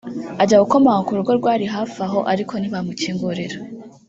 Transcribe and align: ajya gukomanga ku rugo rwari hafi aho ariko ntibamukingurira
ajya 0.41 0.61
gukomanga 0.63 1.05
ku 1.07 1.17
rugo 1.17 1.31
rwari 1.39 1.65
hafi 1.75 1.97
aho 2.05 2.19
ariko 2.31 2.53
ntibamukingurira 2.57 3.57